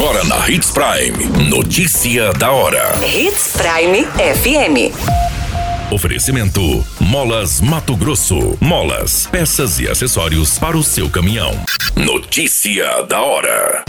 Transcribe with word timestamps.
Agora 0.00 0.24
na 0.24 0.48
Hits 0.48 0.70
Prime. 0.70 1.50
Notícia 1.50 2.32
da 2.32 2.50
hora. 2.50 2.98
Hits 3.04 3.52
Prime 3.52 4.06
FM. 4.06 4.96
Oferecimento: 5.92 6.82
Molas 6.98 7.60
Mato 7.60 7.94
Grosso. 7.94 8.56
Molas, 8.58 9.28
peças 9.30 9.78
e 9.78 9.86
acessórios 9.86 10.58
para 10.58 10.74
o 10.74 10.82
seu 10.82 11.10
caminhão. 11.10 11.52
Notícia 11.94 13.02
da 13.02 13.20
hora. 13.20 13.84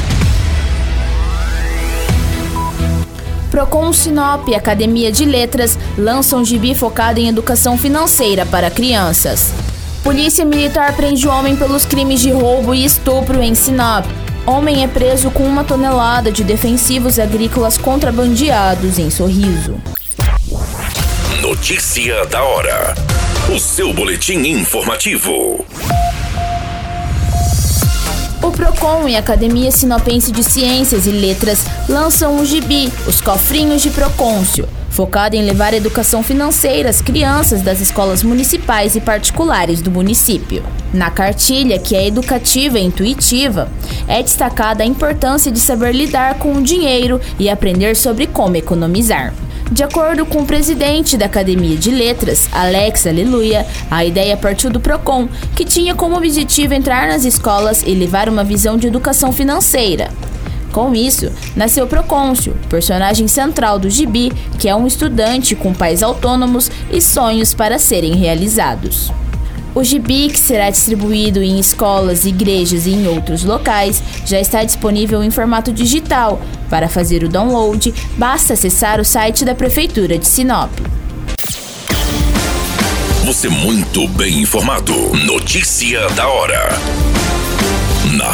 Procon 3.50 3.94
Sinop 3.94 4.50
e 4.50 4.56
Academia 4.56 5.14
de 5.14 5.24
Letras 5.24 5.80
lançam 5.98 6.44
gibi 6.44 6.76
focado 6.76 7.22
em 7.22 7.30
educação 7.30 7.78
financeira 7.78 8.46
para 8.46 8.70
crianças. 8.70 9.54
Polícia 10.04 10.44
Militar 10.44 10.94
prende 10.94 11.26
homem 11.26 11.56
pelos 11.56 11.86
crimes 11.86 12.20
de 12.20 12.32
roubo 12.32 12.76
e 12.76 12.84
estupro 12.84 13.42
em 13.42 13.56
Sinop. 13.56 14.06
Homem 14.46 14.84
é 14.84 14.88
preso 14.88 15.30
com 15.30 15.44
uma 15.44 15.64
tonelada 15.64 16.32
de 16.32 16.44
defensivos 16.44 17.20
agrícolas 17.20 17.78
contrabandeados 17.78 18.98
em 18.98 19.10
Sorriso. 19.10 19.76
Notícia 21.42 22.26
da 22.26 22.44
hora. 22.44 22.96
O 23.54 23.60
seu 23.60 23.94
boletim 23.94 24.40
informativo. 24.40 25.64
O 28.42 28.52
Procon 28.52 29.08
e 29.08 29.16
a 29.16 29.20
Academia 29.20 29.72
Sinopense 29.72 30.32
de 30.32 30.44
Ciências 30.44 31.06
e 31.06 31.12
Letras 31.12 31.64
lançam 31.88 32.40
o 32.40 32.46
gibi, 32.46 32.92
os 33.06 33.22
cofrinhos 33.22 33.84
de 33.84 33.92
Procôncio, 33.92 34.68
focado 34.92 35.36
em 35.36 35.44
levar 35.44 35.74
educação 35.74 36.22
financeira 36.22 36.90
às 36.90 37.02
crianças 37.02 37.62
das 37.62 37.80
escolas 37.80 38.22
municipais 38.22 38.96
e 38.96 39.02
particulares 39.02 39.82
do 39.82 39.90
município. 39.90 40.64
Na 40.94 41.10
cartilha, 41.10 41.80
que 41.80 41.96
é 41.96 42.06
educativa 42.06 42.78
e 42.78 42.84
intuitiva, 42.84 43.70
é 44.08 44.22
destacada 44.22 44.84
a 44.84 44.86
importância 44.86 45.52
de 45.52 45.60
saber 45.60 45.94
lidar 45.94 46.36
com 46.36 46.54
o 46.54 46.62
dinheiro 46.62 47.20
e 47.40 47.50
aprender 47.50 47.96
sobre 47.96 48.28
como 48.28 48.58
economizar. 48.58 49.34
De 49.72 49.84
acordo 49.84 50.26
com 50.26 50.40
o 50.40 50.46
presidente 50.46 51.16
da 51.16 51.28
Academia 51.28 51.78
de 51.78 51.92
Letras, 51.92 52.50
Alex 52.52 53.08
Aleluia, 53.08 53.66
a 53.90 54.04
ideia 54.04 54.36
partiu 54.36 54.70
do 54.70 54.82
Procon, 54.82 55.30
que 55.56 55.64
tinha 55.64 55.96
como 55.96 56.18
objetivo 56.18 56.74
entrar 56.74 57.08
nas 57.08 57.24
escolas 57.24 57.82
e 57.88 57.96
levar 57.96 58.28
uma 58.28 58.44
visão 58.44 58.76
de 58.76 58.88
educação 58.88 59.32
financeira. 59.32 60.12
Com 60.72 60.96
isso, 60.96 61.32
nasceu 61.56 61.86
Procôncio, 61.86 62.56
personagem 62.70 63.28
central 63.28 63.78
do 63.78 63.90
Gibi, 63.90 64.32
que 64.58 64.70
é 64.70 64.76
um 64.76 64.88
estudante 64.88 65.56
com 65.56 65.74
pais 65.74 66.02
autônomos 66.02 66.72
e 66.92 67.02
sonhos 67.02 67.54
para 67.54 67.78
serem 67.78 68.16
realizados. 68.16 69.12
O 69.74 69.84
gibi, 69.84 70.28
que 70.28 70.40
será 70.40 70.70
distribuído 70.70 71.42
em 71.42 71.58
escolas, 71.58 72.26
igrejas 72.26 72.86
e 72.86 72.92
em 72.92 73.08
outros 73.08 73.46
locais, 73.46 74.04
já 74.26 74.40
está 74.40 74.66
disponível 74.66 75.24
em 75.24 75.32
formato 75.32 75.72
digital. 75.72 76.42
Para 76.70 76.90
fazer 76.90 77.24
o 77.24 77.30
download, 77.30 77.94
basta 78.18 78.54
acessar 78.54 79.00
o 79.00 79.06
site 79.06 79.46
da 79.46 79.56
Prefeitura 79.56 80.18
de 80.18 80.28
Sinop. 80.28 80.70
Você 83.24 83.48
muito 83.48 84.10
bem 84.10 84.42
informado. 84.42 84.94
Notícia 85.26 86.10
da 86.10 86.28
hora 86.28 87.31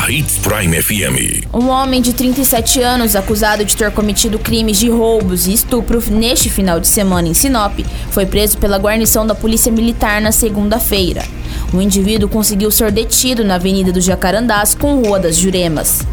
Hits 0.09 0.38
Prime 0.38 0.81
FM. 0.81 1.47
Um 1.53 1.67
homem 1.67 2.02
de 2.02 2.13
37 2.13 2.81
anos 2.81 3.13
acusado 3.13 3.66
de 3.66 3.75
ter 3.75 3.91
cometido 3.91 4.39
crimes 4.39 4.77
de 4.77 4.89
roubos 4.89 5.47
e 5.47 5.53
estupro 5.53 6.02
neste 6.09 6.50
final 6.50 6.80
de 6.80 6.88
semana 6.88 7.27
em 7.27 7.33
Sinop 7.33 7.80
foi 8.09 8.25
preso 8.25 8.58
pela 8.58 8.78
guarnição 8.78 9.28
da 9.28 9.35
Polícia 9.35 9.69
Militar 9.69 10.22
na 10.22 10.31
segunda-feira. 10.31 11.25
O 11.73 11.81
indivíduo 11.81 12.30
conseguiu 12.30 12.72
ser 12.72 12.89
detido 12.89 13.44
na 13.44 13.55
Avenida 13.55 13.91
dos 13.91 14.05
Jacarandás 14.05 14.73
com 14.73 15.02
Rua 15.02 15.19
das 15.19 15.35
Juremas. 15.35 16.08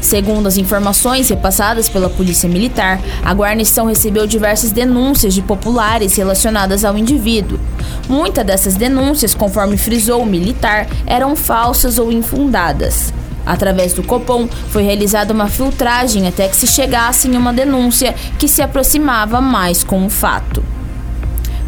Segundo 0.00 0.48
as 0.48 0.56
informações 0.56 1.28
repassadas 1.28 1.88
pela 1.88 2.10
Polícia 2.10 2.48
Militar, 2.48 3.00
a 3.24 3.32
guarnição 3.32 3.86
recebeu 3.86 4.26
diversas 4.26 4.72
denúncias 4.72 5.32
de 5.32 5.42
populares 5.42 6.16
relacionadas 6.16 6.84
ao 6.84 6.98
indivíduo. 6.98 7.60
Muitas 8.08 8.44
dessas 8.44 8.74
denúncias, 8.74 9.36
conforme 9.36 9.76
frisou 9.76 10.22
o 10.22 10.26
militar, 10.26 10.88
eram 11.06 11.36
falsas 11.36 11.96
ou 11.96 12.10
infundadas. 12.10 13.12
Através 13.46 13.94
do 13.94 14.02
Copom, 14.02 14.48
foi 14.70 14.82
realizada 14.82 15.32
uma 15.32 15.48
filtragem 15.48 16.26
até 16.26 16.48
que 16.48 16.56
se 16.56 16.66
chegasse 16.66 17.28
em 17.28 17.36
uma 17.36 17.52
denúncia 17.52 18.12
que 18.38 18.48
se 18.48 18.60
aproximava 18.60 19.40
mais 19.40 19.84
com 19.84 20.04
o 20.04 20.10
fato. 20.10 20.62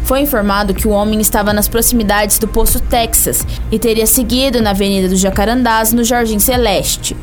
Foi 0.03 0.21
informado 0.21 0.73
que 0.73 0.87
o 0.87 0.91
homem 0.91 1.21
estava 1.21 1.53
nas 1.53 1.67
proximidades 1.67 2.39
do 2.39 2.47
Poço 2.47 2.79
Texas 2.79 3.45
e 3.71 3.77
teria 3.77 4.07
seguido 4.07 4.61
na 4.61 4.71
Avenida 4.71 5.07
dos 5.07 5.19
Jacarandás, 5.19 5.93
no 5.93 6.03
Jardim 6.03 6.39
Celeste. 6.39 7.15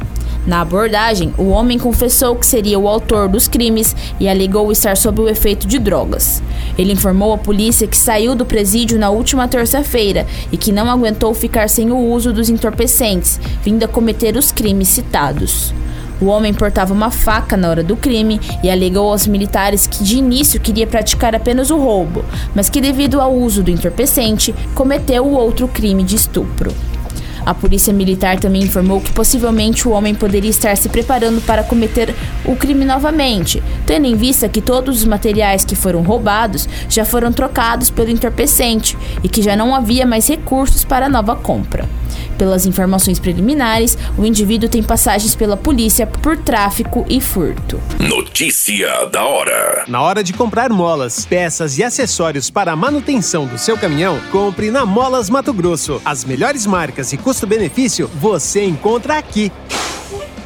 Na 0.46 0.60
abordagem, 0.60 1.34
o 1.36 1.48
homem 1.48 1.76
confessou 1.76 2.36
que 2.36 2.46
seria 2.46 2.78
o 2.78 2.86
autor 2.86 3.28
dos 3.28 3.48
crimes 3.48 3.96
e 4.20 4.28
alegou 4.28 4.70
estar 4.70 4.96
sob 4.96 5.20
o 5.20 5.28
efeito 5.28 5.66
de 5.66 5.76
drogas. 5.76 6.40
Ele 6.78 6.92
informou 6.92 7.32
à 7.32 7.38
polícia 7.38 7.88
que 7.88 7.96
saiu 7.96 8.34
do 8.36 8.46
presídio 8.46 8.96
na 8.96 9.10
última 9.10 9.48
terça-feira 9.48 10.24
e 10.52 10.56
que 10.56 10.70
não 10.70 10.88
aguentou 10.88 11.34
ficar 11.34 11.68
sem 11.68 11.90
o 11.90 11.98
uso 11.98 12.32
dos 12.32 12.48
entorpecentes, 12.48 13.40
vindo 13.60 13.82
a 13.82 13.88
cometer 13.88 14.36
os 14.36 14.52
crimes 14.52 14.86
citados. 14.86 15.74
O 16.20 16.26
homem 16.26 16.54
portava 16.54 16.94
uma 16.94 17.10
faca 17.10 17.56
na 17.56 17.68
hora 17.68 17.82
do 17.82 17.96
crime 17.96 18.40
e 18.62 18.70
alegou 18.70 19.10
aos 19.10 19.26
militares 19.26 19.86
que 19.86 20.02
de 20.02 20.16
início 20.16 20.60
queria 20.60 20.86
praticar 20.86 21.34
apenas 21.34 21.70
o 21.70 21.76
roubo, 21.76 22.24
mas 22.54 22.70
que 22.70 22.80
devido 22.80 23.20
ao 23.20 23.34
uso 23.34 23.64
do 23.64 23.70
entorpecente, 23.70 24.54
cometeu 24.74 25.26
o 25.26 25.34
outro 25.34 25.66
crime 25.66 26.04
de 26.04 26.14
estupro. 26.14 26.72
A 27.46 27.54
polícia 27.54 27.92
militar 27.94 28.40
também 28.40 28.64
informou 28.64 29.00
que 29.00 29.12
possivelmente 29.12 29.86
o 29.86 29.92
homem 29.92 30.16
poderia 30.16 30.50
estar 30.50 30.76
se 30.76 30.88
preparando 30.88 31.40
para 31.40 31.62
cometer 31.62 32.12
o 32.44 32.56
crime 32.56 32.84
novamente, 32.84 33.62
tendo 33.86 34.04
em 34.04 34.16
vista 34.16 34.48
que 34.48 34.60
todos 34.60 34.98
os 34.98 35.04
materiais 35.04 35.64
que 35.64 35.76
foram 35.76 36.02
roubados 36.02 36.68
já 36.88 37.04
foram 37.04 37.32
trocados 37.32 37.88
pelo 37.88 38.10
entorpecente 38.10 38.98
e 39.22 39.28
que 39.28 39.42
já 39.42 39.54
não 39.54 39.76
havia 39.76 40.04
mais 40.04 40.28
recursos 40.28 40.84
para 40.84 41.08
nova 41.08 41.36
compra. 41.36 41.88
Pelas 42.38 42.66
informações 42.66 43.18
preliminares, 43.18 43.96
o 44.16 44.24
indivíduo 44.24 44.68
tem 44.68 44.82
passagens 44.82 45.34
pela 45.34 45.56
polícia 45.56 46.06
por 46.06 46.36
tráfico 46.36 47.04
e 47.08 47.20
furto. 47.20 47.80
Notícia 47.98 49.06
da 49.06 49.24
hora: 49.24 49.84
Na 49.88 50.02
hora 50.02 50.22
de 50.22 50.32
comprar 50.32 50.70
molas, 50.70 51.24
peças 51.24 51.78
e 51.78 51.84
acessórios 51.84 52.50
para 52.50 52.72
a 52.72 52.76
manutenção 52.76 53.46
do 53.46 53.58
seu 53.58 53.76
caminhão, 53.76 54.20
compre 54.30 54.70
na 54.70 54.84
Molas 54.84 55.30
Mato 55.30 55.52
Grosso. 55.52 56.00
As 56.04 56.24
melhores 56.24 56.66
marcas 56.66 57.12
e 57.12 57.16
custo-benefício 57.16 58.10
você 58.20 58.64
encontra 58.64 59.18
aqui. 59.18 59.50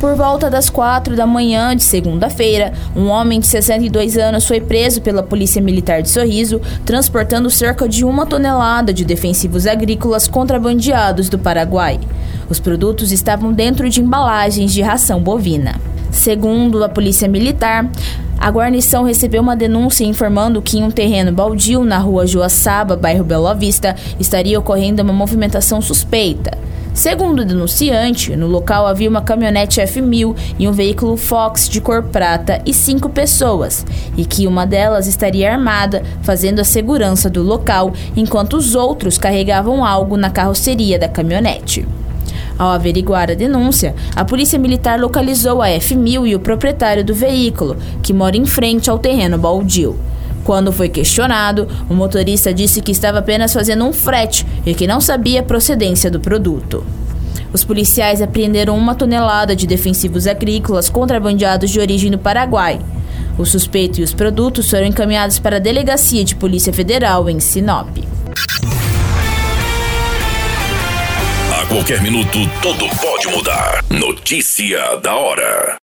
Por 0.00 0.16
volta 0.16 0.48
das 0.48 0.70
quatro 0.70 1.14
da 1.14 1.26
manhã 1.26 1.76
de 1.76 1.82
segunda-feira, 1.82 2.72
um 2.96 3.08
homem 3.08 3.38
de 3.38 3.46
62 3.46 4.16
anos 4.16 4.46
foi 4.46 4.58
preso 4.58 5.02
pela 5.02 5.22
Polícia 5.22 5.60
Militar 5.60 6.00
de 6.00 6.08
Sorriso, 6.08 6.58
transportando 6.86 7.50
cerca 7.50 7.86
de 7.86 8.02
uma 8.02 8.24
tonelada 8.24 8.94
de 8.94 9.04
defensivos 9.04 9.66
agrícolas 9.66 10.26
contrabandeados 10.26 11.28
do 11.28 11.38
Paraguai. 11.38 12.00
Os 12.48 12.58
produtos 12.58 13.12
estavam 13.12 13.52
dentro 13.52 13.90
de 13.90 14.00
embalagens 14.00 14.72
de 14.72 14.80
ração 14.80 15.20
bovina. 15.20 15.78
Segundo 16.10 16.82
a 16.82 16.88
Polícia 16.88 17.28
Militar, 17.28 17.86
a 18.38 18.50
guarnição 18.50 19.04
recebeu 19.04 19.42
uma 19.42 19.54
denúncia 19.54 20.06
informando 20.06 20.62
que 20.62 20.78
em 20.78 20.82
um 20.82 20.90
terreno 20.90 21.30
baldio 21.30 21.84
na 21.84 21.98
rua 21.98 22.26
Joaçaba, 22.26 22.96
bairro 22.96 23.22
Bela 23.22 23.54
Vista, 23.54 23.94
estaria 24.18 24.58
ocorrendo 24.58 25.02
uma 25.02 25.12
movimentação 25.12 25.82
suspeita. 25.82 26.69
Segundo 27.00 27.40
o 27.40 27.44
denunciante, 27.46 28.36
no 28.36 28.46
local 28.46 28.86
havia 28.86 29.08
uma 29.08 29.22
caminhonete 29.22 29.80
F1000 29.80 30.36
e 30.58 30.68
um 30.68 30.72
veículo 30.72 31.16
Fox 31.16 31.66
de 31.66 31.80
cor 31.80 32.02
prata 32.02 32.60
e 32.66 32.74
cinco 32.74 33.08
pessoas, 33.08 33.86
e 34.18 34.26
que 34.26 34.46
uma 34.46 34.66
delas 34.66 35.06
estaria 35.06 35.50
armada, 35.50 36.02
fazendo 36.20 36.60
a 36.60 36.64
segurança 36.64 37.30
do 37.30 37.42
local, 37.42 37.94
enquanto 38.14 38.52
os 38.52 38.74
outros 38.74 39.16
carregavam 39.16 39.82
algo 39.82 40.18
na 40.18 40.28
carroceria 40.28 40.98
da 40.98 41.08
caminhonete. 41.08 41.88
Ao 42.58 42.68
averiguar 42.68 43.30
a 43.30 43.34
denúncia, 43.34 43.94
a 44.14 44.22
Polícia 44.22 44.58
Militar 44.58 45.00
localizou 45.00 45.62
a 45.62 45.68
F1000 45.68 46.28
e 46.28 46.34
o 46.34 46.40
proprietário 46.40 47.02
do 47.02 47.14
veículo, 47.14 47.78
que 48.02 48.12
mora 48.12 48.36
em 48.36 48.44
frente 48.44 48.90
ao 48.90 48.98
terreno 48.98 49.38
baldio. 49.38 49.96
Quando 50.44 50.72
foi 50.72 50.88
questionado, 50.88 51.68
o 51.88 51.94
motorista 51.94 52.52
disse 52.52 52.80
que 52.80 52.92
estava 52.92 53.18
apenas 53.18 53.52
fazendo 53.52 53.84
um 53.84 53.92
frete 53.92 54.46
e 54.64 54.74
que 54.74 54.86
não 54.86 55.00
sabia 55.00 55.40
a 55.40 55.44
procedência 55.44 56.10
do 56.10 56.20
produto. 56.20 56.84
Os 57.52 57.64
policiais 57.64 58.22
apreenderam 58.22 58.76
uma 58.76 58.94
tonelada 58.94 59.56
de 59.56 59.66
defensivos 59.66 60.26
agrícolas 60.26 60.88
contrabandeados 60.88 61.70
de 61.70 61.80
origem 61.80 62.10
do 62.10 62.18
Paraguai. 62.18 62.80
O 63.36 63.44
suspeito 63.44 64.00
e 64.00 64.04
os 64.04 64.14
produtos 64.14 64.70
foram 64.70 64.86
encaminhados 64.86 65.38
para 65.38 65.56
a 65.56 65.60
Delegacia 65.60 66.24
de 66.24 66.36
Polícia 66.36 66.72
Federal 66.72 67.28
em 67.28 67.40
Sinop. 67.40 67.88
A 71.52 71.66
qualquer 71.66 72.02
minuto, 72.02 72.38
tudo 72.62 72.88
pode 73.00 73.28
mudar. 73.28 73.84
Notícia 73.90 74.96
da 75.02 75.16
hora. 75.16 75.78